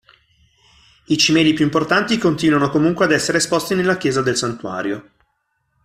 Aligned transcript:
I 1.05 1.15
cimeli 1.19 1.53
più 1.53 1.63
importanti 1.63 2.17
continuano 2.17 2.71
comunque 2.71 3.05
ad 3.05 3.11
essere 3.11 3.37
esposti 3.37 3.75
nella 3.75 3.97
chiesa 3.97 4.23
del 4.23 4.35
santuario. 4.35 5.11